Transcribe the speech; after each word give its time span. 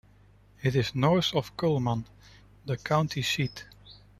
It 0.63 0.75
is 0.75 0.95
north 0.95 1.35
of 1.35 1.55
Cullman, 1.55 2.05
the 2.65 2.75
county 2.75 3.21
seat. 3.21 3.65